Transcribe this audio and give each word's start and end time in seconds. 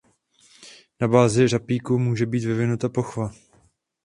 Na 1.01 1.07
bázi 1.07 1.47
řapíku 1.47 1.99
může 1.99 2.25
být 2.25 2.43
vyvinuta 2.45 2.89
pochva. 2.89 3.31